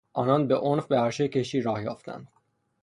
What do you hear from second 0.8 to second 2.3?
به عرشه کشتی راه یافتند.